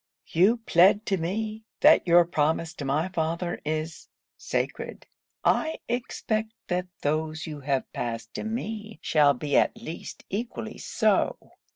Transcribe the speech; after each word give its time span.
You 0.29 0.57
plead 0.65 1.05
to 1.05 1.17
me, 1.17 1.63
that 1.81 2.07
your 2.07 2.25
promise 2.25 2.73
to 2.73 2.85
my 2.85 3.09
father 3.09 3.61
is 3.63 4.09
sacred. 4.35 5.05
I 5.45 5.77
expect 5.87 6.53
that 6.69 6.87
those 7.03 7.45
you 7.45 7.59
have 7.59 7.93
passed 7.93 8.33
to 8.33 8.43
me 8.43 8.97
shall 9.03 9.35
be 9.35 9.55
at 9.55 9.77
least 9.79 10.23
equally 10.31 10.79
so. 10.79 11.37